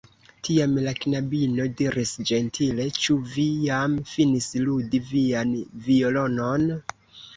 [0.47, 5.53] Tiam la knabino diris ĝentile: "Ĉu vi jam finis ludi vian
[5.91, 6.67] violonon?"